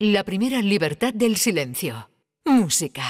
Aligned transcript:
La 0.00 0.22
primera 0.22 0.62
libertad 0.62 1.12
del 1.12 1.34
silencio. 1.34 2.08
Música. 2.44 3.02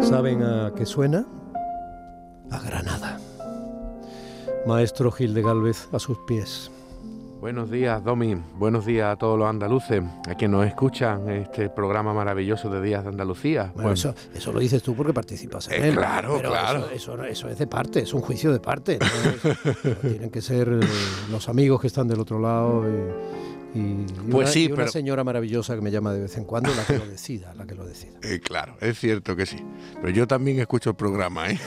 ¿Saben 0.00 0.42
a 0.42 0.72
qué 0.76 0.84
suena? 0.84 1.24
A 2.50 2.58
Granada. 2.58 3.20
Maestro 4.66 5.12
Gil 5.12 5.32
de 5.32 5.42
Galvez 5.42 5.88
a 5.92 6.00
sus 6.00 6.18
pies. 6.26 6.72
Buenos 7.40 7.70
días, 7.70 8.02
Domi. 8.02 8.34
Buenos 8.56 8.84
días 8.84 9.12
a 9.12 9.16
todos 9.16 9.38
los 9.38 9.48
andaluces, 9.48 10.02
a 10.28 10.34
quienes 10.34 10.58
nos 10.58 10.66
escuchan 10.66 11.28
este 11.30 11.70
programa 11.70 12.12
maravilloso 12.12 12.68
de 12.68 12.82
Días 12.82 13.04
de 13.04 13.10
Andalucía. 13.10 13.70
Bueno, 13.76 13.92
Eso, 13.92 14.12
eso, 14.34 14.52
lo 14.52 14.58
dices 14.58 14.82
tú 14.82 14.96
porque 14.96 15.12
participas 15.12 15.68
en 15.68 15.84
eh, 15.84 15.88
él. 15.90 15.94
Claro, 15.94 16.40
claro. 16.40 16.88
Eso, 16.90 17.22
eso, 17.22 17.48
es 17.48 17.56
de 17.56 17.68
parte, 17.68 18.00
es 18.00 18.12
un 18.12 18.22
juicio 18.22 18.52
de 18.52 18.58
parte. 18.58 18.98
tienen 20.02 20.30
que 20.30 20.42
ser 20.42 20.68
eh, 20.68 20.86
los 21.30 21.48
amigos 21.48 21.80
que 21.80 21.86
están 21.86 22.08
del 22.08 22.18
otro 22.18 22.40
lado. 22.40 22.84
Y, 22.88 23.47
y, 23.78 24.06
pues 24.30 24.34
una, 24.34 24.46
sí, 24.46 24.64
y 24.64 24.66
una 24.66 24.76
pero... 24.76 24.90
señora 24.90 25.24
maravillosa 25.24 25.74
que 25.74 25.80
me 25.80 25.90
llama 25.90 26.12
de 26.12 26.20
vez 26.22 26.36
en 26.36 26.44
cuando, 26.44 26.74
la 26.74 26.84
que 26.84 26.98
lo 26.98 27.06
decida, 27.06 27.54
la 27.54 27.66
que 27.66 27.74
lo 27.74 27.86
decida. 27.86 28.18
Eh, 28.28 28.40
claro, 28.40 28.76
es 28.80 28.98
cierto 28.98 29.36
que 29.36 29.46
sí. 29.46 29.56
Pero 29.94 30.10
yo 30.10 30.26
también 30.26 30.58
escucho 30.58 30.90
el 30.90 30.96
programa, 30.96 31.50
¿eh? 31.50 31.58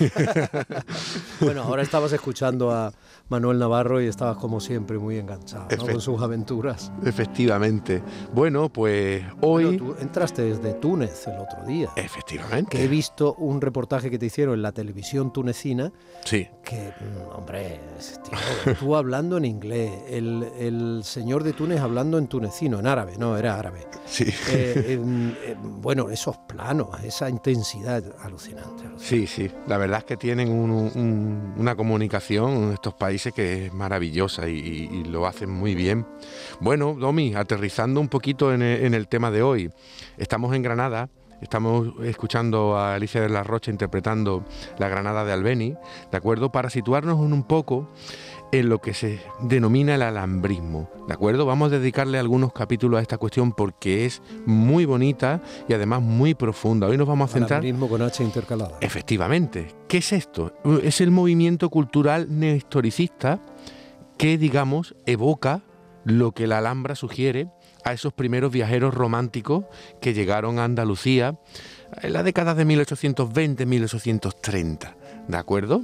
bueno, 1.41 1.63
ahora 1.63 1.81
estabas 1.81 2.11
escuchando 2.11 2.71
a 2.71 2.93
Manuel 3.29 3.57
Navarro 3.57 4.01
y 4.01 4.07
estabas 4.07 4.37
como 4.37 4.59
siempre 4.59 4.99
muy 4.99 5.17
enganchado 5.17 5.67
¿no? 5.75 5.85
con 5.85 6.01
sus 6.01 6.21
aventuras. 6.21 6.91
Efectivamente. 7.03 8.03
Bueno, 8.33 8.69
pues 8.69 9.23
hoy... 9.41 9.77
Bueno, 9.77 9.77
tú 9.77 9.95
entraste 10.01 10.41
desde 10.43 10.73
Túnez 10.73 11.25
el 11.27 11.37
otro 11.37 11.63
día. 11.65 11.89
Efectivamente. 11.95 12.77
Que 12.77 12.83
he 12.83 12.87
visto 12.87 13.33
un 13.35 13.61
reportaje 13.61 14.11
que 14.11 14.19
te 14.19 14.25
hicieron 14.25 14.55
en 14.55 14.61
la 14.61 14.73
televisión 14.73 15.31
tunecina. 15.31 15.91
Sí. 16.25 16.47
Que, 16.63 16.91
hombre, 17.33 17.79
tío, 18.23 18.75
tú 18.79 18.95
hablando 18.95 19.37
en 19.37 19.45
inglés, 19.45 19.91
el, 20.09 20.43
el 20.59 21.01
señor 21.03 21.43
de 21.43 21.53
Túnez 21.53 21.79
hablando 21.79 22.00
en 22.01 22.27
tunecino, 22.27 22.79
en 22.79 22.87
árabe, 22.87 23.13
no, 23.17 23.37
era 23.37 23.57
árabe. 23.57 23.87
Sí. 24.05 24.25
Eh, 24.49 24.85
en, 24.89 25.37
eh, 25.43 25.55
bueno, 25.59 26.09
esos 26.09 26.37
planos, 26.37 26.89
esa 27.03 27.29
intensidad 27.29 28.03
alucinante, 28.21 28.85
alucinante, 28.85 29.05
Sí, 29.05 29.27
sí. 29.27 29.49
La 29.67 29.77
verdad 29.77 29.99
es 29.99 30.05
que 30.05 30.17
tienen 30.17 30.49
un, 30.51 30.71
un, 30.71 31.53
una 31.57 31.75
comunicación 31.75 32.51
en 32.51 32.73
estos 32.73 32.93
países 32.93 33.33
que 33.33 33.67
es 33.67 33.73
maravillosa 33.73 34.47
y, 34.47 35.03
lo 35.05 35.25
hacen 35.27 35.49
muy 35.49 35.75
bien. 35.75 36.05
Bueno, 36.59 36.95
Domi, 36.97 37.35
aterrizando 37.35 37.99
un 37.99 38.07
poquito 38.07 38.53
en 38.53 38.61
el, 38.61 38.85
en 38.85 38.93
el 38.93 39.07
tema 39.07 39.31
de 39.31 39.41
hoy. 39.41 39.71
Estamos 40.17 40.53
en 40.55 40.61
Granada. 40.61 41.09
Estamos 41.41 41.93
escuchando 42.03 42.77
a 42.77 42.93
Alicia 42.93 43.19
de 43.19 43.29
la 43.29 43.41
Rocha 43.41 43.71
interpretando 43.71 44.45
la 44.77 44.87
Granada 44.89 45.25
de 45.25 45.33
Albeni, 45.33 45.75
¿de 46.11 46.17
acuerdo? 46.17 46.51
Para 46.51 46.69
situarnos 46.69 47.19
un 47.19 47.43
poco 47.43 47.89
en 48.51 48.69
lo 48.69 48.79
que 48.79 48.93
se 48.93 49.21
denomina 49.41 49.95
el 49.95 50.01
alambrismo, 50.01 50.89
¿de 51.07 51.13
acuerdo? 51.13 51.45
Vamos 51.45 51.71
a 51.71 51.79
dedicarle 51.79 52.19
algunos 52.19 52.51
capítulos 52.51 52.99
a 52.99 53.01
esta 53.01 53.17
cuestión 53.17 53.53
porque 53.53 54.05
es 54.05 54.21
muy 54.45 54.83
bonita 54.85 55.41
y 55.69 55.73
además 55.73 56.01
muy 56.01 56.33
profunda. 56.33 56.87
Hoy 56.87 56.97
nos 56.97 57.07
vamos 57.07 57.29
a 57.29 57.33
centrar... 57.33 57.59
Alambrismo 57.59 57.87
con 57.87 58.01
H 58.01 58.23
intercalada. 58.23 58.77
Efectivamente. 58.81 59.73
¿Qué 59.87 59.99
es 59.99 60.11
esto? 60.11 60.53
Es 60.83 60.99
el 61.01 61.11
movimiento 61.11 61.69
cultural 61.69 62.27
neohistoricista 62.29 63.39
que, 64.17 64.37
digamos, 64.37 64.95
evoca 65.05 65.63
lo 66.03 66.33
que 66.33 66.47
la 66.47 66.57
Alhambra 66.57 66.95
sugiere 66.95 67.47
a 67.83 67.93
esos 67.93 68.13
primeros 68.13 68.51
viajeros 68.51 68.93
románticos 68.93 69.65
que 70.01 70.13
llegaron 70.13 70.59
a 70.59 70.65
Andalucía 70.65 71.39
en 72.01 72.13
la 72.13 72.23
década 72.23 72.53
de 72.53 72.65
1820-1830, 72.65 74.95
¿de 75.27 75.37
acuerdo? 75.37 75.81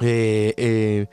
Eh, 0.00 0.54
eh, 0.56 1.06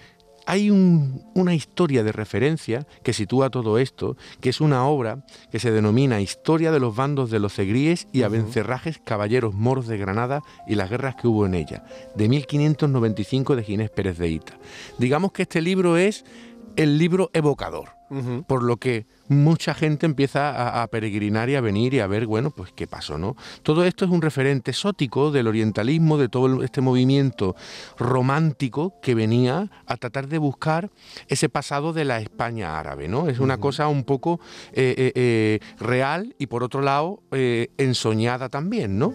hay 0.50 0.72
un, 0.72 1.24
una 1.36 1.54
historia 1.54 2.04
de 2.04 2.12
referencia 2.12 2.88
que 3.04 3.14
sitúa 3.14 3.52
todo 3.52 3.78
esto, 3.78 4.18
que 4.42 4.50
es 4.50 4.62
una 4.62 4.84
obra 4.88 5.24
que 5.52 5.60
se 5.60 5.70
denomina 5.70 6.22
Historia 6.22 6.72
de 6.72 6.80
los 6.80 6.96
bandos 6.96 7.30
de 7.30 7.40
los 7.40 7.54
cegríes 7.54 8.08
y 8.12 8.24
abencerrajes 8.24 8.98
caballeros 8.98 9.54
moros 9.54 9.86
de 9.86 10.00
Granada 10.00 10.42
y 10.68 10.74
las 10.74 10.90
guerras 10.90 11.14
que 11.22 11.28
hubo 11.28 11.46
en 11.46 11.54
ella, 11.54 11.84
de 12.16 12.28
1595 12.28 13.56
de 13.56 13.64
Ginés 13.64 13.92
Pérez 13.92 14.18
de 14.18 14.28
Ita. 14.28 14.58
Digamos 14.98 15.34
que 15.34 15.44
este 15.44 15.62
libro 15.62 15.98
es 15.98 16.26
el 16.76 16.98
libro 16.98 17.30
evocador, 17.34 17.90
uh 18.10 18.16
-huh. 18.16 18.46
por 18.46 18.64
lo 18.64 18.78
que 18.78 19.06
mucha 19.28 19.74
gente 19.74 20.06
empieza 20.06 20.50
a, 20.50 20.82
a, 20.82 20.88
peregrinar 20.88 21.50
y 21.50 21.56
a 21.56 21.62
venir 21.62 21.94
y 21.94 22.00
a 22.00 22.08
ver, 22.08 22.26
bueno, 22.26 22.52
pues 22.52 22.72
qué 22.74 22.88
pasó, 22.88 23.18
¿no? 23.18 23.36
Todo 23.64 23.84
esto 23.84 24.06
es 24.06 24.12
un 24.12 24.22
referente 24.22 24.72
exótico 24.72 25.32
del 25.32 25.48
orientalismo, 25.48 26.18
de 26.18 26.30
todo 26.30 26.64
este 26.64 26.82
movimiento 26.82 27.56
romántico 27.98 28.94
que 29.02 29.14
venía 29.16 29.70
a 29.86 29.98
tratar 29.98 30.28
de 30.28 30.38
buscar 30.38 30.90
ese 31.28 31.50
pasado 31.50 31.94
de 31.94 32.06
la 32.06 32.20
España 32.20 32.80
árabe, 32.80 33.08
¿no? 33.08 33.30
Es 33.30 33.40
una 33.40 33.56
uh 33.56 33.58
-huh. 33.58 33.62
cosa 33.62 33.88
un 33.88 34.04
poco 34.04 34.40
eh, 34.74 34.96
eh, 34.98 35.12
eh, 35.16 35.60
real 35.80 36.36
y 36.40 36.48
por 36.48 36.64
otro 36.64 36.82
lado 36.82 37.22
ensoñada 37.32 38.50
también, 38.50 38.98
¿no? 38.98 39.08
Uh 39.10 39.14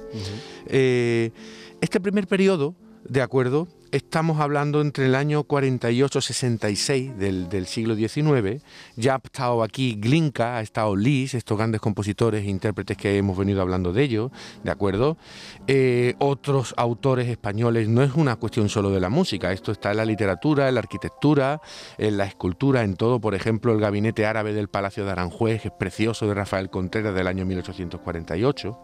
-huh. 0.69 1.33
este 1.81 2.01
primer 2.01 2.27
periodo, 2.27 2.75
de 3.09 3.21
acuerdo, 3.21 3.69
estamos 3.95 4.41
hablando 4.41 4.81
entre 4.81 5.07
el 5.07 5.15
año 5.15 5.45
48-66 5.45 7.15
del, 7.15 7.67
siglo 7.67 7.95
XIX. 7.95 8.61
Ya 8.97 9.15
ha 9.15 9.21
estado 9.23 9.63
aquí 9.63 9.95
Glinka, 9.95 10.57
ha 10.57 10.63
estado 10.63 10.97
Lis, 10.97 11.35
estos 11.35 11.57
grandes 11.57 11.81
compositores 11.81 12.45
e 12.45 12.51
intérpretes 12.51 12.97
que 12.97 13.17
hemos 13.17 13.39
venido 13.39 13.63
hablando 13.63 13.93
de 13.93 14.03
ellos, 14.03 14.33
¿de 14.65 14.73
acuerdo? 14.73 15.17
Eh, 15.69 16.17
otros 16.19 16.75
autores 16.77 17.29
españoles, 17.29 17.89
no 17.89 18.03
es 18.03 18.15
una 18.15 18.35
cuestión 18.35 18.69
solo 18.69 18.91
de 18.91 18.99
la 18.99 19.11
música, 19.11 19.53
esto 19.53 19.71
está 19.71 19.93
en 19.93 19.99
la 19.99 20.05
literatura, 20.05 20.69
en 20.69 20.75
la 20.75 20.81
arquitectura, 20.81 21.61
en 21.97 22.17
la 22.17 22.25
escultura, 22.25 22.83
en 22.83 22.97
todo. 22.97 23.21
Por 23.21 23.37
ejemplo, 23.37 23.73
el 23.73 23.79
gabinete 23.79 24.27
árabe 24.27 24.53
del 24.55 24.67
Palacio 24.67 25.05
de 25.05 25.13
Aranjuez, 25.13 25.63
que 25.63 25.69
es 25.69 25.75
precioso, 25.75 26.27
de 26.27 26.35
Rafael 26.35 26.69
Contreras 26.69 27.15
del 27.15 27.29
año 27.29 27.47
1848. 27.47 28.77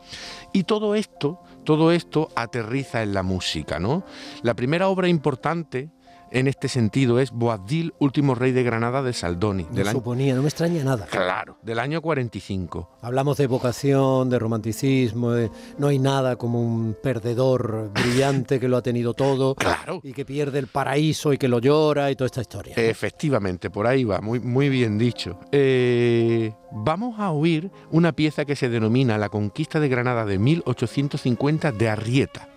Y 0.52 0.62
todo 0.62 0.94
esto, 0.94 1.40
todo 1.64 1.90
esto 1.90 2.28
aterriza 2.36 3.02
en 3.02 3.12
la 3.12 3.24
música, 3.24 3.80
¿no? 3.80 4.04
La 4.42 4.54
primera 4.54 4.88
obra 4.88 4.99
importante 5.08 5.90
en 6.32 6.46
este 6.46 6.68
sentido 6.68 7.18
es 7.18 7.32
Boabdil, 7.32 7.92
último 7.98 8.34
rey 8.34 8.52
de 8.52 8.62
Granada 8.62 9.02
de 9.02 9.12
Saldoni. 9.12 9.64
No 9.64 9.76
del 9.76 9.88
suponía, 9.88 10.34
no 10.34 10.42
me 10.42 10.48
extraña 10.48 10.82
nada. 10.84 11.06
Claro, 11.06 11.58
del 11.62 11.78
año 11.78 12.00
45. 12.00 12.98
Hablamos 13.02 13.36
de 13.36 13.46
vocación, 13.46 14.30
de 14.30 14.38
romanticismo, 14.38 15.32
de, 15.32 15.50
no 15.78 15.88
hay 15.88 15.98
nada 15.98 16.36
como 16.36 16.62
un 16.62 16.96
perdedor 17.02 17.90
brillante 17.92 18.60
que 18.60 18.68
lo 18.68 18.76
ha 18.76 18.82
tenido 18.82 19.14
todo 19.14 19.54
claro. 19.56 20.00
y 20.04 20.12
que 20.12 20.24
pierde 20.24 20.60
el 20.60 20.68
paraíso 20.68 21.32
y 21.32 21.38
que 21.38 21.48
lo 21.48 21.58
llora 21.58 22.10
y 22.10 22.16
toda 22.16 22.26
esta 22.26 22.42
historia. 22.42 22.74
¿no? 22.76 22.82
Efectivamente, 22.82 23.70
por 23.70 23.86
ahí 23.86 24.04
va, 24.04 24.20
muy, 24.20 24.38
muy 24.38 24.68
bien 24.68 24.98
dicho. 24.98 25.40
Eh, 25.50 26.52
vamos 26.70 27.18
a 27.18 27.32
oír 27.32 27.70
una 27.90 28.12
pieza 28.12 28.44
que 28.44 28.54
se 28.54 28.68
denomina 28.68 29.18
La 29.18 29.28
conquista 29.28 29.80
de 29.80 29.88
Granada 29.88 30.24
de 30.24 30.38
1850 30.38 31.72
de 31.72 31.88
Arrieta. 31.88 32.49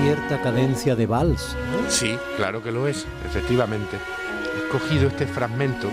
Cierta 0.00 0.40
cadencia 0.42 0.94
de 0.94 1.06
vals. 1.06 1.56
Sí, 1.88 2.18
claro 2.36 2.62
que 2.62 2.70
lo 2.70 2.86
es, 2.86 3.06
efectivamente. 3.24 3.98
He 4.54 4.64
escogido 4.64 5.08
este 5.08 5.26
fragmento. 5.26 5.88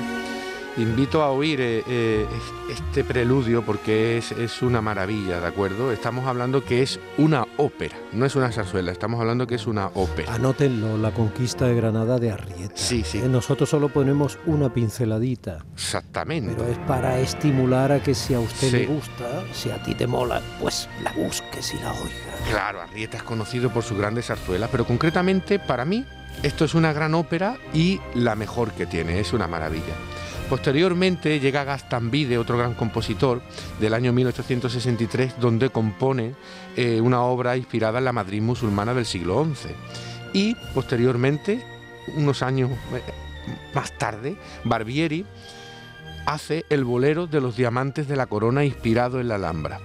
Invito 0.78 1.22
a 1.22 1.30
oír 1.30 1.62
eh, 1.62 1.84
eh, 1.88 2.26
este 2.68 3.04
preludio 3.04 3.62
porque 3.62 4.18
es, 4.18 4.32
es, 4.32 4.64
una 4.64 4.82
maravilla, 4.82 5.40
¿de 5.40 5.46
acuerdo? 5.46 5.92
Estamos 5.92 6.26
hablando 6.26 6.66
que 6.66 6.82
es 6.82 7.00
una 7.20 7.46
ópera, 7.58 7.96
no 8.12 8.26
es 8.26 8.36
una 8.36 8.52
zarzuela, 8.52 8.92
estamos 8.92 9.20
hablando 9.20 9.46
que 9.46 9.54
es 9.54 9.68
una 9.68 9.92
ópera. 9.94 10.34
Anótenlo, 10.34 10.98
la 10.98 11.12
conquista 11.12 11.68
de 11.68 11.76
Granada 11.76 12.18
de 12.18 12.32
Arrieta. 12.32 12.74
Sí, 12.74 13.04
sí. 13.04 13.20
Eh, 13.20 13.28
nosotros 13.28 13.70
solo 13.70 13.90
ponemos 13.90 14.40
una 14.48 14.74
pinceladita. 14.74 15.64
Exactamente. 15.76 16.56
Pero 16.58 16.68
es 16.68 16.80
para 16.80 17.20
estimular 17.20 17.92
a 17.92 18.02
que 18.02 18.16
si 18.16 18.34
a 18.34 18.40
usted 18.40 18.70
sí. 18.70 18.78
le 18.78 18.86
gusta, 18.88 19.44
si 19.54 19.70
a 19.70 19.84
ti 19.84 19.94
te 19.94 20.08
mola, 20.08 20.42
pues 20.60 20.90
la 21.04 21.12
busques 21.12 21.72
y 21.76 21.78
la 21.78 21.92
oiga. 21.92 22.50
Claro, 22.50 22.82
Arrieta 22.82 23.18
es 23.18 23.24
conocido 23.24 23.70
por 23.70 23.84
sus 23.84 24.00
grandes 24.00 24.26
zarzuelas, 24.26 24.72
pero 24.72 24.86
concretamente 24.86 25.60
para 25.60 25.86
mí 25.86 26.04
esto 26.42 26.66
es 26.66 26.74
una 26.74 26.94
gran 26.94 27.14
ópera 27.14 27.58
y 27.76 28.02
la 28.16 28.36
mejor 28.36 28.72
que 28.72 28.88
tiene, 28.88 29.20
es 29.20 29.34
una 29.34 29.48
maravilla. 29.48 29.94
Posteriormente 30.54 31.40
llega 31.40 31.64
Gastambide, 31.64 32.38
otro 32.38 32.60
gran 32.60 32.76
compositor, 32.76 33.42
del 33.80 33.96
año 33.96 34.14
1863, 34.14 35.40
donde 35.40 35.72
compone 35.72 36.36
eh, 36.76 37.02
una 37.02 37.24
obra 37.24 37.58
inspirada 37.58 37.98
en 37.98 38.06
la 38.06 38.12
Madrid 38.12 38.40
musulmana 38.40 38.94
del 38.94 39.08
siglo 39.08 39.44
XI. 39.44 39.70
Y 40.32 40.54
posteriormente, 40.76 41.60
unos 42.18 42.44
años 42.44 42.70
más 43.74 43.98
tarde, 43.98 44.36
Barbieri 44.64 45.26
hace 46.28 46.66
el 46.70 46.84
bolero 46.84 47.26
de 47.26 47.42
los 47.42 47.58
diamantes 47.58 48.08
de 48.08 48.16
la 48.16 48.28
corona 48.28 48.64
inspirado 48.64 49.20
en 49.20 49.30
la 49.30 49.36
Alhambra. 49.36 49.80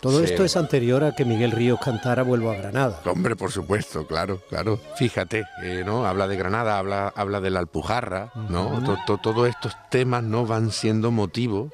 Todo 0.00 0.24
esto 0.24 0.44
es 0.44 0.56
anterior 0.56 1.04
a 1.04 1.14
que 1.14 1.24
Miguel 1.24 1.52
Ríos 1.52 1.78
cantara 1.80 2.24
Vuelvo 2.24 2.50
a 2.50 2.56
Granada. 2.56 3.00
Hombre, 3.04 3.36
por 3.36 3.52
supuesto, 3.52 4.06
claro, 4.06 4.40
claro. 4.48 4.80
Fíjate, 4.96 5.44
eh, 5.62 5.84
¿no? 5.86 6.06
Habla 6.06 6.26
de 6.26 6.36
Granada, 6.36 6.78
habla, 6.78 7.12
habla 7.14 7.40
de 7.40 7.50
la 7.50 7.60
Alpujarra, 7.60 8.32
¿no? 8.48 8.82
Todos 9.06 9.48
estos 9.48 9.76
temas 9.90 10.24
no 10.24 10.44
van 10.44 10.72
siendo 10.72 11.10
motivo 11.10 11.70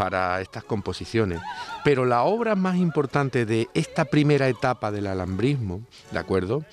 para 0.00 0.40
estas 0.40 0.64
composiciones. 0.64 1.42
Pero 1.84 2.06
la 2.06 2.22
obra 2.22 2.54
más 2.54 2.76
importante 2.76 3.44
de 3.44 3.68
esta 3.74 4.06
primera 4.06 4.48
etapa 4.48 4.90
del 4.90 5.06
alambrismo, 5.06 5.82
¿de 6.10 6.18
acuerdo? 6.18 6.64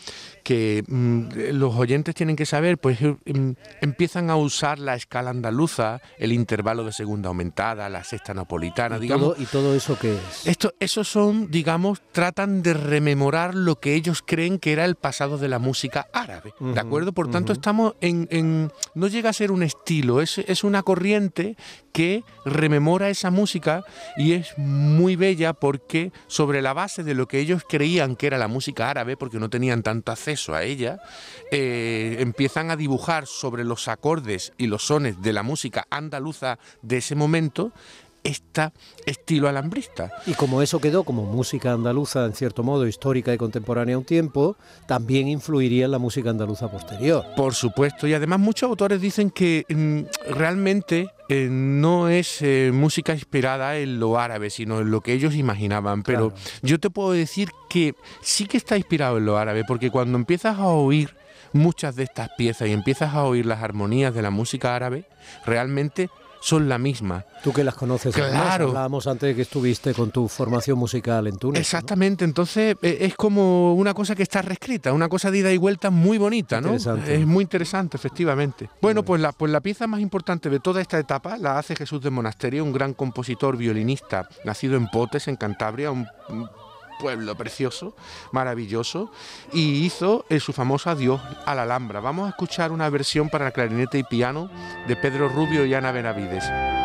que 0.48 0.82
mm, 0.88 1.56
los 1.56 1.76
oyentes 1.76 2.16
tienen 2.16 2.38
que 2.38 2.46
saber, 2.46 2.78
pues 2.78 3.02
mm, 3.02 3.52
empiezan 3.82 4.30
a 4.30 4.38
usar 4.38 4.80
la 4.80 4.96
escala 4.96 5.30
andaluza, 5.30 6.00
el 6.18 6.32
intervalo 6.32 6.86
de 6.86 6.94
segunda 6.94 7.28
aumentada, 7.28 7.90
la 7.90 8.06
sexta 8.06 8.34
napolitana, 8.34 8.96
¿Y 8.96 9.02
digamos. 9.02 9.34
Todo, 9.34 9.44
¿Y 9.44 9.46
todo 9.46 9.76
eso 9.76 10.00
qué 10.00 10.14
es? 10.14 10.48
Esto, 10.48 10.74
esos 10.80 11.10
son, 11.10 11.52
digamos, 11.52 12.02
tratan 12.14 12.62
de 12.64 12.74
rememorar 12.74 13.56
lo 13.56 13.82
que 13.82 13.94
ellos 13.94 14.24
creen 14.26 14.58
que 14.58 14.72
era 14.72 14.86
el 14.86 14.96
pasado 14.96 15.38
de 15.38 15.50
la 15.50 15.60
música 15.60 16.08
árabe, 16.14 16.54
¿de 16.62 16.80
acuerdo? 16.80 17.12
Por 17.12 17.30
tanto, 17.30 17.52
estamos 17.52 17.96
en, 18.00 18.72
No 18.96 19.08
llega 19.08 19.32
a 19.32 19.34
ser 19.34 19.52
un 19.52 19.64
estilo, 19.64 20.22
es, 20.22 20.38
es 20.38 20.64
una 20.64 20.82
corriente 20.82 21.58
que 21.98 22.24
rememora 22.46 23.10
esa 23.10 23.32
música 23.32 23.84
y 24.18 24.34
es 24.34 24.56
muy 24.56 25.16
bella 25.16 25.54
porque 25.54 26.12
sobre 26.28 26.62
la 26.62 26.74
base 26.74 27.04
de 27.04 27.16
lo 27.16 27.28
que 27.28 27.40
ellos 27.40 27.64
creían 27.68 28.16
que 28.16 28.28
era 28.28 28.38
la 28.38 28.48
música 28.48 28.92
árabe, 28.92 29.18
porque 29.18 29.40
no 29.40 29.50
tenían 29.50 29.82
tanto 29.82 30.12
acceso 30.12 30.54
a 30.54 30.62
ella, 30.62 31.00
eh, 31.52 32.18
empiezan 32.20 32.70
a 32.70 32.76
dibujar 32.76 33.26
sobre 33.26 33.64
los 33.64 33.88
acordes 33.88 34.54
y 34.60 34.68
los 34.68 34.86
sones 34.86 35.24
de 35.24 35.34
la 35.34 35.42
música 35.42 35.88
andaluza 35.90 36.60
de 36.84 36.98
ese 36.98 37.16
momento 37.16 37.72
este 38.28 38.72
estilo 39.06 39.48
alambrista. 39.48 40.12
Y 40.26 40.34
como 40.34 40.62
eso 40.62 40.80
quedó 40.80 41.04
como 41.04 41.24
música 41.26 41.72
andaluza, 41.72 42.26
en 42.26 42.34
cierto 42.34 42.62
modo, 42.64 42.88
histórica 42.88 43.34
y 43.34 43.38
contemporánea 43.38 43.96
a 43.96 44.00
un 44.00 44.06
tiempo, 44.06 44.58
también 44.86 45.28
influiría 45.28 45.86
en 45.86 45.92
la 45.92 46.00
música 46.00 46.30
andaluza 46.30 46.70
posterior. 46.70 47.26
Por 47.36 47.54
supuesto, 47.54 48.08
y 48.08 48.14
además 48.14 48.40
muchos 48.40 48.70
autores 48.70 49.00
dicen 49.00 49.32
que 49.32 49.66
mm, 49.70 50.32
realmente 50.34 51.10
eh, 51.30 51.48
no 51.50 52.10
es 52.10 52.42
eh, 52.42 52.72
música 52.74 53.14
inspirada 53.14 53.78
en 53.78 54.00
lo 54.00 54.20
árabe, 54.20 54.50
sino 54.50 54.82
en 54.82 54.92
lo 54.92 55.02
que 55.02 55.14
ellos 55.14 55.36
imaginaban. 55.36 56.04
Pero 56.04 56.34
yo 56.62 56.80
te 56.80 56.90
puedo 56.90 57.12
decir 57.12 57.50
que 57.70 57.96
sí 58.22 58.46
que 58.46 58.58
está 58.58 58.78
inspirado 58.78 59.18
en 59.18 59.26
lo 59.26 59.38
árabe, 59.38 59.64
porque 59.66 59.90
cuando 59.90 60.18
empiezas 60.18 60.60
a 60.60 60.68
oír 60.68 61.16
muchas 61.54 61.96
de 61.96 62.04
estas 62.04 62.30
piezas 62.38 62.68
y 62.68 62.74
empiezas 62.74 63.14
a 63.14 63.24
oír 63.24 63.46
las 63.46 63.64
armonías 63.64 64.14
de 64.14 64.22
la 64.22 64.32
música 64.32 64.76
árabe, 64.76 65.06
realmente 65.46 66.10
son 66.40 66.70
la 66.70 66.78
misma. 66.78 67.26
Tú 67.44 67.54
que 67.54 67.64
las 67.64 67.76
conoces, 67.76 68.14
claro. 68.14 68.70
hablábamos 68.70 69.08
antes 69.08 69.30
de 69.30 69.36
que 69.36 69.42
estuviste 69.44 69.94
con 69.94 70.12
tu 70.12 70.28
formación 70.28 70.78
musical 70.78 71.28
en 71.28 71.38
Túnez. 71.38 71.60
Exactamente, 71.60 72.26
entonces 72.26 72.76
eh, 72.82 72.98
es 73.02 73.16
como 73.16 73.74
una 73.76 73.94
cosa 73.94 74.16
que 74.16 74.24
está 74.24 74.42
reescrita, 74.42 74.94
una 74.94 75.10
cosa 75.10 75.32
de 75.32 75.40
ida 75.40 75.52
y 75.52 75.58
vuelta 75.58 75.90
muy 75.90 76.18
bonita, 76.18 76.62
¿no? 76.62 76.76
Es 76.76 77.26
muy 77.26 77.44
interesante, 77.44 77.98
efectivamente. 77.98 78.70
Bueno, 78.82 79.04
pues 79.04 79.22
la, 79.22 79.32
pues 79.32 79.52
la 79.52 79.62
pieza 79.62 79.88
más 79.88 80.00
importante 80.00 80.50
de 80.50 80.60
toda 80.60 80.82
esta 80.82 81.00
etapa 81.00 81.38
la 81.38 81.58
hace 81.58 81.76
Jesús 81.76 82.02
de 82.02 82.10
Monasterio, 82.10 82.64
un 82.64 82.74
gran 82.74 82.94
compositor 82.94 83.58
violinista, 83.58 84.28
nacido 84.44 84.78
en 84.78 84.88
Potes, 84.88 85.28
en 85.28 85.36
Cantabria, 85.36 85.92
un 85.92 86.08
pueblo 87.00 87.36
precioso, 87.36 87.94
maravilloso, 88.32 89.12
y 89.52 89.86
hizo 89.86 90.26
eh, 90.30 90.40
su 90.40 90.54
famoso 90.54 90.90
Adiós 90.90 91.22
a 91.46 91.56
la 91.56 91.64
Alhambra. 91.64 92.00
Vamos 92.00 92.28
a 92.28 92.30
escuchar 92.30 92.72
una 92.72 92.90
versión 92.90 93.30
para 93.30 93.52
clarinete 93.52 93.98
y 94.00 94.04
piano 94.04 94.50
de 94.88 94.96
Pedro 94.96 95.30
Rubio 95.30 95.66
y 95.66 95.74
Ana 95.74 95.92
Benavides. 95.92 96.77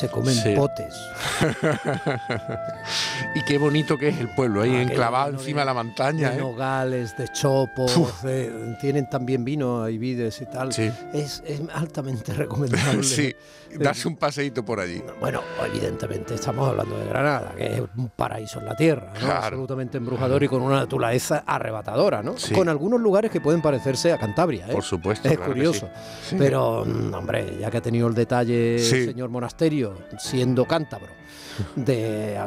Se 0.00 0.08
comen 0.08 0.34
potes. 0.56 0.94
y 3.34 3.42
qué 3.44 3.58
bonito 3.58 3.98
que 3.98 4.08
es 4.08 4.18
el 4.18 4.30
pueblo, 4.30 4.62
ahí 4.62 4.74
enclavado 4.74 5.32
encima 5.32 5.60
de 5.60 5.66
la 5.66 5.74
montaña. 5.74 6.30
De 6.30 6.36
¿eh? 6.36 6.40
nogales, 6.40 7.14
de 7.18 7.28
chopos, 7.28 7.92
tienen 8.80 9.10
también 9.10 9.44
vino 9.44 9.86
y 9.90 9.98
vides 9.98 10.40
y 10.40 10.46
tal. 10.46 10.70
Es, 11.12 11.42
altamente 11.74 12.32
recomendable. 12.34 13.02
sí, 13.02 13.34
darse 13.78 14.08
un 14.08 14.16
paseíto 14.16 14.64
por 14.64 14.80
allí. 14.80 15.02
Bueno, 15.20 15.42
evidentemente 15.66 16.34
estamos 16.34 16.70
hablando 16.70 16.98
de 16.98 17.06
Granada, 17.06 17.52
que 17.54 17.74
es 17.74 17.82
un 17.94 18.08
paraíso 18.08 18.60
en 18.60 18.66
la 18.66 18.76
tierra, 18.76 19.12
absolutamente 19.36 19.98
embrujador 19.98 20.42
y 20.42 20.48
con 20.48 20.62
una 20.62 20.76
naturaleza 20.76 21.44
arrebatadora, 21.46 22.22
¿no? 22.22 22.36
Con 22.54 22.70
algunos 22.70 23.00
lugares 23.00 23.30
que 23.30 23.42
pueden 23.42 23.60
parecerse 23.60 24.12
a 24.12 24.18
Cantabria. 24.18 24.66
¿eh? 24.66 24.72
Por 24.72 24.82
supuesto. 24.82 25.28
Es 25.28 25.38
curioso. 25.38 25.90
Pero, 26.38 26.86
mm, 26.86 27.12
hombre, 27.12 27.58
ya 27.60 27.70
que 27.70 27.76
ha 27.76 27.82
tenido 27.82 28.08
el 28.08 28.14
detalle 28.14 28.76
el 28.76 28.80
señor 28.80 29.28
Monasterio, 29.28 29.89
siendo 30.18 30.64
cántabro, 30.66 31.12
de 31.76 32.38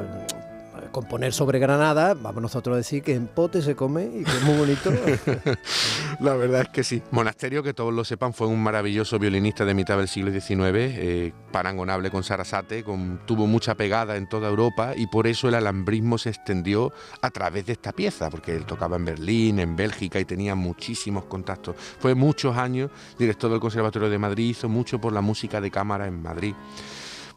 componer 0.92 1.34
sobre 1.34 1.60
Granada, 1.60 2.14
vamos 2.14 2.42
nosotros 2.42 2.74
a 2.74 2.78
decir 2.78 3.04
que 3.04 3.14
en 3.14 3.28
pote 3.28 3.62
se 3.62 3.76
come 3.76 4.06
y 4.06 4.24
que 4.24 4.32
es 4.32 4.42
muy 4.44 4.58
bonito. 4.58 4.92
La 6.20 6.36
verdad 6.36 6.62
es 6.62 6.70
que 6.70 6.84
sí. 6.84 7.02
Monasterio, 7.12 7.64
que 7.64 7.74
todos 7.74 7.94
lo 7.94 8.04
sepan, 8.04 8.34
fue 8.34 8.48
un 8.48 8.62
maravilloso 8.62 9.20
violinista 9.20 9.66
de 9.66 9.74
mitad 9.74 9.98
del 9.98 10.08
siglo 10.08 10.32
XIX, 10.32 10.60
eh, 10.76 11.34
parangonable 11.52 12.12
con 12.12 12.24
Sarasate, 12.24 12.84
tuvo 13.26 13.48
mucha 13.48 13.76
pegada 13.76 14.16
en 14.16 14.28
toda 14.28 14.50
Europa 14.50 14.94
y 14.96 15.08
por 15.08 15.28
eso 15.28 15.48
el 15.48 15.56
alambrismo 15.56 16.18
se 16.18 16.30
extendió 16.30 16.92
a 17.22 17.30
través 17.32 17.66
de 17.66 17.74
esta 17.74 17.92
pieza, 17.92 18.30
porque 18.30 18.56
él 18.56 18.66
tocaba 18.66 18.96
en 18.96 19.06
Berlín, 19.06 19.60
en 19.60 19.76
Bélgica 19.76 20.20
y 20.20 20.26
tenía 20.26 20.56
muchísimos 20.56 21.26
contactos. 21.26 21.76
Fue 22.00 22.16
muchos 22.16 22.58
años 22.58 22.90
director 23.18 23.52
del 23.52 23.60
Conservatorio 23.60 24.10
de 24.10 24.18
Madrid, 24.18 24.50
hizo 24.50 24.70
mucho 24.70 25.00
por 25.00 25.14
la 25.14 25.22
música 25.22 25.62
de 25.62 25.72
cámara 25.72 26.08
en 26.08 26.22
Madrid. 26.22 26.56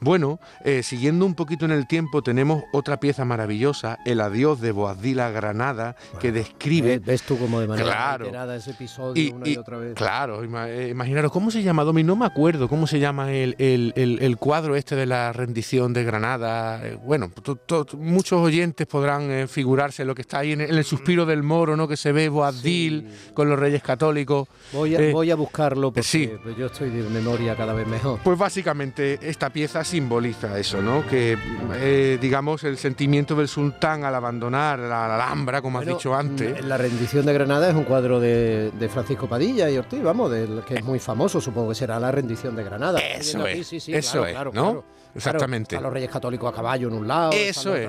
Bueno, 0.01 0.39
eh, 0.65 0.83
siguiendo 0.83 1.25
un 1.25 1.35
poquito 1.35 1.65
en 1.65 1.71
el 1.71 1.87
tiempo, 1.87 2.23
tenemos 2.23 2.65
otra 2.73 3.01
pieza 3.01 3.25
maravillosa, 3.25 3.99
El 4.05 4.21
adiós 4.21 4.61
de 4.61 4.73
Boabdil 4.73 5.17
Granada, 5.17 5.97
que 6.21 6.33
describe... 6.33 6.99
¿Ves 6.99 7.23
tú 7.23 7.39
como 7.39 7.61
de 7.61 7.69
manera 7.69 7.87
claro, 7.87 8.53
ese 8.53 8.73
episodio 8.73 9.35
una 9.35 9.49
y, 9.49 9.57
otra 9.57 9.79
vez? 9.79 9.95
Claro, 9.95 10.43
eh, 10.43 10.89
imaginaros, 10.91 11.33
¿cómo 11.33 11.51
se 11.51 11.63
llama, 11.63 11.85
Domi? 11.85 12.03
No 12.05 12.17
me 12.17 12.27
acuerdo 12.27 12.69
cómo 12.69 12.87
se 12.87 12.99
llama 12.99 13.33
el, 13.33 14.37
cuadro 14.39 14.77
este 14.77 14.97
de 14.97 15.07
la 15.07 15.33
rendición 15.33 15.93
de 15.93 16.05
Granada. 16.05 16.87
Eh, 16.87 16.99
bueno, 17.03 17.31
muchos 17.97 18.41
oyentes 18.41 18.87
podrán 18.87 19.49
figurarse 19.49 20.05
lo 20.05 20.15
que 20.15 20.23
está 20.23 20.41
ahí 20.41 20.53
en 20.53 20.61
el, 20.61 20.85
suspiro 20.85 21.25
del 21.25 21.43
moro, 21.43 21.77
¿no? 21.77 21.89
Que 21.89 21.97
se 21.97 22.13
ve 22.13 22.29
Boabdil 22.29 23.09
con 23.35 23.49
los 23.49 23.59
reyes 23.59 23.83
católicos. 23.83 24.49
Voy 24.73 24.95
a, 24.95 25.13
voy 25.13 25.31
a 25.31 25.37
buscarlo 25.37 25.93
porque 25.93 26.39
pues 26.43 26.57
yo 26.57 26.67
estoy 26.67 26.91
de 26.91 27.09
memoria 27.09 27.57
cada 27.57 27.73
vez 27.73 27.87
mejor. 27.87 28.21
Pues 28.23 28.39
básicamente 28.39 29.19
esta 29.23 29.51
pieza 29.51 29.85
simboliza 29.87 30.59
eso, 30.59 30.83
¿no? 30.83 31.07
Que, 31.07 31.39
eh, 31.77 32.19
digamos, 32.21 32.65
el 32.65 32.77
sentimiento 32.77 33.35
del 33.37 33.49
sultán 33.49 34.05
al 34.05 34.15
abandonar 34.15 34.79
la 34.79 35.15
Alhambra, 35.15 35.63
como 35.63 35.79
has 35.79 35.87
dicho 35.87 36.15
antes. 36.15 36.65
La 36.65 36.77
rendición 36.77 37.25
de 37.25 37.33
Granada 37.33 37.69
es 37.69 37.75
un 37.75 37.85
cuadro 37.85 38.21
de, 38.21 38.71
Francisco 38.93 39.29
Padilla 39.29 39.71
y 39.71 39.79
Ortiz, 39.79 40.03
vamos, 40.03 40.31
del, 40.31 40.63
que 40.65 40.75
es 40.75 40.85
muy 40.85 40.99
famoso, 40.99 41.41
supongo 41.41 41.71
que 41.71 41.75
será 41.75 41.99
la 41.99 42.11
rendición 42.13 42.55
de 42.57 42.65
Granada. 42.65 42.99
Eso 42.99 43.47
es, 43.47 43.73
eso 43.73 44.27
es, 44.27 44.37
¿no? 44.53 44.85
Exactamente. 45.17 45.77
a 45.77 45.81
los 45.81 45.93
reyes 45.93 46.11
católicos 46.11 46.53
a 46.53 46.55
caballo 46.55 46.89
en 46.89 46.95
un 46.95 47.09
lado. 47.09 47.33
Eso 47.33 47.75
es. 47.75 47.89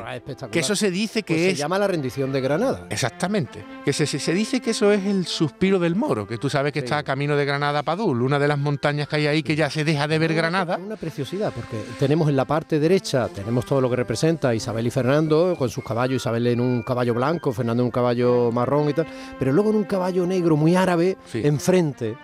Que 0.52 0.60
eso 0.60 0.76
se 0.76 0.92
dice 0.92 1.24
que 1.24 1.34
pues 1.34 1.46
es. 1.46 1.54
Se 1.54 1.60
llama 1.60 1.78
la 1.78 1.88
rendición 1.88 2.32
de 2.32 2.42
Granada. 2.42 2.88
Exactamente. 2.90 3.64
Que 3.84 3.94
se, 3.94 4.06
se, 4.06 4.34
dice 4.34 4.62
que 4.62 4.72
eso 4.72 4.92
es 4.92 5.06
el 5.06 5.26
suspiro 5.26 5.80
del 5.80 5.96
moro, 5.96 6.28
que 6.28 6.38
tú 6.38 6.50
sabes 6.50 6.74
que 6.74 6.80
está 6.80 7.00
a 7.00 7.04
camino 7.04 7.36
de 7.36 7.46
Granada 7.46 7.84
Padul, 7.84 8.22
una 8.22 8.40
de 8.40 8.48
las 8.48 8.58
montañas 8.58 9.08
que 9.08 9.18
hay 9.18 9.28
ahí 9.28 9.44
que 9.44 9.56
ya 9.56 9.70
se 9.70 9.84
deja 9.84 10.08
de 10.08 10.20
ver 10.20 10.34
Granada. 10.34 10.78
Una 10.78 10.96
preciosidad, 10.96 11.54
porque 11.54 11.78
tenemos 12.00 12.30
en 12.30 12.36
la 12.36 12.46
parte 12.46 12.80
derecha, 12.80 13.28
tenemos 13.28 13.66
todo 13.66 13.82
lo 13.82 13.90
que 13.90 13.96
representa 13.96 14.54
Isabel 14.54 14.88
y 14.88 14.92
Fernando, 14.92 15.56
con 15.58 15.70
sus 15.70 15.84
caballos, 15.84 16.22
Isabel 16.22 16.48
en 16.48 16.60
un 16.60 16.84
caballo 16.84 17.14
blanco, 17.14 17.52
Fernando 17.52 17.84
en 17.84 17.86
un 17.86 17.92
caballo 17.92 18.52
marrón 18.52 18.90
y 18.90 18.94
tal, 18.94 19.08
pero 19.40 19.52
luego 19.52 19.70
en 19.72 19.78
un 19.78 19.84
caballo 19.84 20.26
negro 20.26 20.56
muy 20.56 20.76
árabe, 20.76 21.18
enfrente 21.34 22.16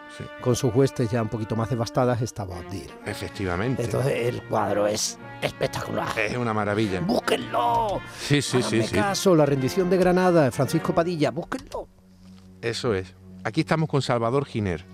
con 0.42 0.56
sus 0.56 0.74
huestes 0.74 1.10
ya 1.12 1.22
un 1.22 1.30
poquito 1.30 1.56
más 1.56 1.70
devastadas, 1.70 2.22
está 2.22 2.44
Bob 2.44 2.64
Efectivamente. 3.06 3.84
Entonces 3.84 4.14
el 4.28 4.44
cuadro 4.44 4.88
es 4.88 5.18
espectacular. 5.42 6.08
Es 6.18 6.38
una 6.38 6.54
maravilla. 6.54 7.00
¡Búsquenlo! 7.02 8.00
Sí, 8.20 8.42
sí, 8.42 8.62
sí, 8.62 8.84
sí. 8.84 8.96
caso, 8.96 9.36
la 9.36 9.46
rendición 9.46 9.90
de 9.90 9.98
Granada, 9.98 10.52
Francisco 10.52 10.94
Padilla, 10.94 11.32
búsquenlo. 11.32 11.88
Eso 12.62 12.94
es. 12.94 13.14
Aquí 13.44 13.62
estamos 13.62 13.90
con 13.90 14.02
Salvador 14.02 14.46
Giner. 14.46 14.93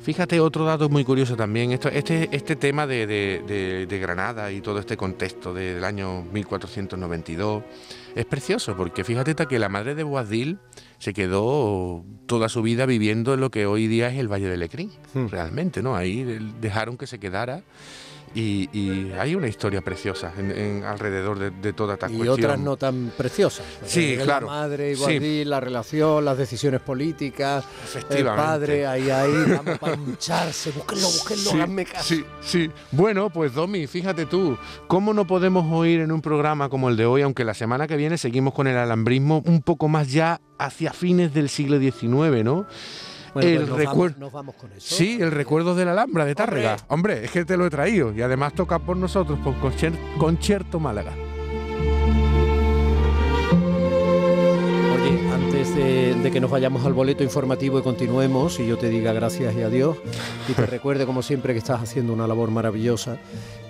Fíjate, 0.00 0.40
otro 0.40 0.64
dato 0.64 0.88
muy 0.88 1.04
curioso 1.04 1.36
también, 1.36 1.72
esto, 1.72 1.88
este, 1.88 2.28
este 2.32 2.56
tema 2.56 2.86
de, 2.86 3.98
Granada 4.00 4.50
y 4.50 4.60
todo 4.60 4.78
este 4.78 4.96
contexto 4.96 5.52
del 5.54 5.84
año 5.84 6.22
1492 6.32 7.62
es 8.14 8.24
precioso, 8.26 8.76
porque 8.76 9.04
fíjate 9.04 9.34
que 9.46 9.58
la 9.58 9.68
madre 9.68 9.94
de 9.94 10.02
Boabdil 10.02 10.58
se 10.98 11.12
quedó 11.12 12.04
toda 12.26 12.48
su 12.48 12.62
vida 12.62 12.86
viviendo 12.86 13.34
en 13.34 13.40
lo 13.40 13.50
que 13.50 13.66
hoy 13.66 13.86
día 13.86 14.08
es 14.08 14.18
el 14.18 14.30
Valle 14.30 14.48
de 14.48 14.56
Lecrín, 14.56 14.92
hmm. 15.14 15.26
realmente, 15.28 15.82
¿no? 15.82 15.96
Ahí 15.96 16.24
dejaron 16.60 16.96
que 16.96 17.06
se 17.06 17.18
quedara 17.18 17.62
y, 18.34 19.12
hay 19.18 19.34
una 19.34 19.48
historia 19.48 19.80
preciosa 19.82 20.32
en, 20.36 20.84
alrededor 20.84 21.38
de, 21.38 21.72
toda 21.72 21.94
esta 21.94 22.06
cuestión. 22.06 22.26
Y 22.26 22.30
otras 22.30 22.58
no 22.58 22.76
tan 22.76 23.12
preciosas. 23.16 23.64
Sí, 23.84 24.16
claro. 24.22 24.46
La 24.46 24.52
madre, 24.52 24.92
igual 24.92 25.48
la 25.48 25.60
relación, 25.60 26.24
las 26.24 26.38
decisiones 26.38 26.80
políticas, 26.80 27.64
el 28.10 28.24
padre, 28.24 28.86
ahí, 28.86 29.10
ahí, 29.10 29.32
vamos 29.48 29.78
para 29.78 29.94
hincharse, 29.96 30.70
búsquenlo, 30.70 31.06
búsquenlo, 31.06 31.50
sí, 31.50 31.84
caso. 31.84 32.04
Sí, 32.04 32.24
sí. 32.40 32.70
Bueno, 32.90 33.30
pues 33.30 33.54
Domi, 33.54 33.86
fíjate 33.86 34.26
tú, 34.26 34.56
¿cómo 34.86 35.14
no 35.14 35.26
podemos 35.26 35.70
oír 35.72 36.00
en 36.00 36.12
un 36.12 36.22
programa 36.22 36.68
como 36.68 36.88
el 36.88 36.96
de 36.96 37.06
hoy, 37.06 37.22
aunque 37.22 37.44
la 37.44 37.54
semana 37.54 37.86
que 37.86 37.96
viene 37.96 38.18
seguimos 38.18 38.54
con 38.54 38.66
el 38.66 38.76
alambrismo 38.76 39.42
un 39.46 39.62
poco 39.62 39.88
más 39.88 40.10
ya 40.12 40.40
hacia 40.58 40.92
fines 40.92 41.34
del 41.34 41.48
siglo 41.48 41.78
XIX, 41.78 42.44
¿no? 42.44 42.66
El 43.34 43.66
pues 43.66 43.68
recuerdo. 43.68 44.30
Vamos, 44.30 44.54
con 44.56 44.70
eso. 44.72 44.94
Sí, 44.94 45.18
el 45.20 45.30
recuerdo 45.30 45.74
de 45.74 45.84
la 45.84 45.92
Alhambra 45.92 46.24
de 46.24 46.34
Tárrega. 46.34 46.76
Hombre. 46.88 47.24
es 47.24 47.30
que 47.30 47.44
te 47.44 47.56
lo 47.56 47.66
he 47.66 47.70
traído 47.70 48.12
y 48.12 48.22
además 48.22 48.54
toca 48.54 48.78
por 48.78 48.96
nosotros, 48.96 49.38
por 49.40 49.54
Concierto 50.18 50.80
Málaga. 50.80 51.12
Antes 55.72 56.22
de, 56.22 56.30
que 56.30 56.38
nos 56.38 56.50
vayamos 56.50 56.84
al 56.84 56.92
boleto 56.92 57.24
informativo 57.24 57.78
y 57.78 57.82
continuemos, 57.82 58.60
y 58.60 58.66
yo 58.66 58.76
te 58.76 58.90
diga 58.90 59.14
gracias 59.14 59.54
y 59.54 59.62
adiós, 59.62 59.96
y 60.46 60.52
te 60.52 60.66
recuerde 60.66 61.06
como 61.06 61.22
siempre 61.22 61.54
que 61.54 61.58
estás 61.60 61.80
haciendo 61.80 62.12
una 62.12 62.26
labor 62.26 62.50
maravillosa, 62.50 63.18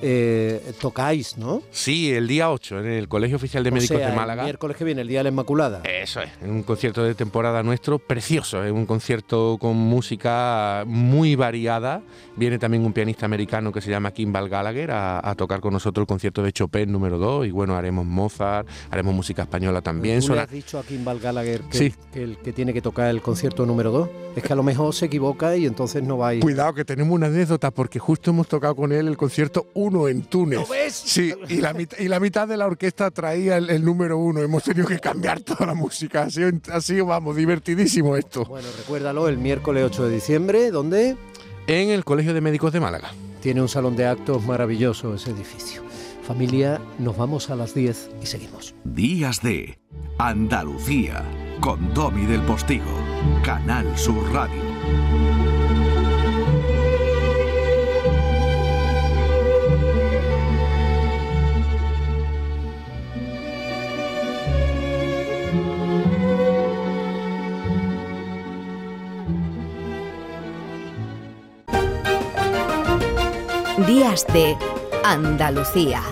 eh, 0.04 0.72
tocáis, 0.80 1.38
¿no? 1.38 1.62
Sí, 1.70 2.12
el 2.12 2.26
día 2.26 2.50
8 2.50 2.80
en 2.80 2.86
el 2.86 3.06
Colegio 3.06 3.36
Oficial 3.36 3.62
de 3.62 3.70
Médicos 3.70 4.00
de 4.00 4.12
Málaga. 4.12 4.42
El 4.42 4.46
miércoles 4.46 4.76
que 4.76 4.84
viene, 4.84 5.02
el 5.02 5.06
Día 5.06 5.20
de 5.20 5.24
la 5.24 5.28
Inmaculada. 5.28 5.80
Eso 5.84 6.20
es, 6.20 6.30
un 6.42 6.64
concierto 6.64 7.04
de 7.04 7.14
temporada 7.14 7.62
nuestro 7.62 8.00
precioso, 8.00 8.64
es 8.64 8.72
un 8.72 8.84
concierto 8.84 9.58
con 9.60 9.76
música 9.76 10.82
muy 10.86 11.36
variada. 11.36 12.02
Viene 12.34 12.58
también 12.58 12.84
un 12.84 12.92
pianista 12.92 13.26
americano 13.26 13.70
que 13.70 13.80
se 13.80 13.90
llama 13.90 14.10
Kimball 14.10 14.48
Gallagher 14.48 14.90
a, 14.90 15.34
tocar 15.36 15.60
con 15.60 15.72
nosotros 15.72 16.02
el 16.02 16.08
concierto 16.08 16.42
de 16.42 16.52
Chopin 16.52 16.90
número 16.90 17.18
2 17.18 17.46
y 17.46 17.50
bueno, 17.52 17.76
haremos 17.76 18.04
Mozart, 18.04 18.66
haremos 18.90 19.14
música 19.14 19.42
española 19.42 19.82
también. 19.82 20.20
¿Tú 20.20 20.34
le 20.34 20.40
has 20.40 20.50
dicho 20.50 20.80
a 20.80 20.82
Kimball 20.82 21.20
Gallagher 21.20 21.60
que, 21.70 21.78
que, 21.78 21.91
el 22.14 22.38
que 22.38 22.52
tiene 22.52 22.72
que 22.72 22.82
tocar 22.82 23.08
el 23.08 23.22
concierto 23.22 23.66
número 23.66 23.90
2? 23.90 24.08
Es 24.36 24.42
que 24.42 24.52
a 24.52 24.56
lo 24.56 24.62
mejor 24.62 24.94
se 24.94 25.06
equivoca 25.06 25.56
y 25.56 25.66
entonces 25.66 26.02
no 26.02 26.18
va 26.18 26.28
a 26.28 26.34
ir. 26.34 26.40
Cuidado 26.40 26.74
que 26.74 26.84
tenemos 26.84 27.14
una 27.14 27.26
anécdota 27.26 27.70
porque 27.70 27.98
justo 27.98 28.30
hemos 28.30 28.48
tocado 28.48 28.74
con 28.74 28.92
él 28.92 29.08
el 29.08 29.16
concierto 29.16 29.68
1 29.74 30.08
en 30.08 30.22
Túnez. 30.22 30.60
¿Lo 30.60 30.66
ves? 30.66 30.94
Sí, 30.94 31.32
y 31.48 31.56
la, 31.56 31.72
mitad, 31.72 31.98
y 31.98 32.08
la 32.08 32.20
mitad 32.20 32.48
de 32.48 32.56
la 32.56 32.66
orquesta 32.66 33.10
traía 33.10 33.56
el, 33.56 33.84
número 33.84 34.18
uno. 34.18 34.40
Hemos 34.40 34.62
tenido 34.64 34.86
que 34.86 34.98
cambiar 34.98 35.40
toda 35.40 35.66
la 35.66 35.74
música. 35.74 36.28
Ha 36.72 36.80
sido, 36.80 37.06
vamos, 37.06 37.36
divertidísimo 37.36 38.16
esto. 38.16 38.44
Bueno, 38.44 38.68
recuérdalo, 38.78 39.28
el 39.28 39.38
miércoles 39.38 39.84
8 39.86 40.06
de 40.06 40.14
diciembre, 40.14 40.70
¿dónde? 40.70 41.16
En 41.66 41.90
el 41.90 42.04
Colegio 42.04 42.34
de 42.34 42.40
Médicos 42.40 42.72
de 42.72 42.80
Málaga. 42.80 43.12
Tiene 43.40 43.60
un 43.60 43.68
salón 43.68 43.96
de 43.96 44.06
actos 44.06 44.44
maravilloso 44.44 45.14
ese 45.14 45.30
edificio. 45.30 45.82
Familia, 46.22 46.80
nos 46.98 47.16
vamos 47.16 47.50
a 47.50 47.56
las 47.56 47.74
10 47.74 48.10
y 48.22 48.26
seguimos. 48.26 48.74
Días 48.84 49.42
de 49.42 49.78
Andalucía, 50.18 51.24
con 51.62 51.94
Domi 51.94 52.26
del 52.26 52.42
Postigo, 52.42 52.90
Canal 53.44 53.96
Sur 53.96 54.32
Radio. 54.32 54.60
Días 73.86 74.26
de 74.32 74.56
Andalucía. 75.04 76.02